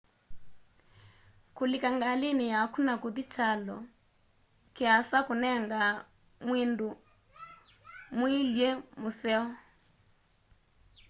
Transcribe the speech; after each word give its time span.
kũlĩka 1.55 1.89
ngalĩnĩ 1.97 2.45
yakũ 2.53 2.79
na 2.87 2.93
kũthĩ 3.01 3.23
kyalonĩ 3.33 3.89
kĩasa 4.75 5.17
kũnengaa 5.27 5.91
mwĩndũ 6.45 6.89
mwĩw'ĩle 8.17 8.69
mũseo 9.01 9.43